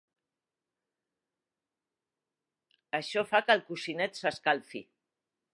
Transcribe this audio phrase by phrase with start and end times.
[3.01, 4.87] Això fa que el coixinet s'escalfi.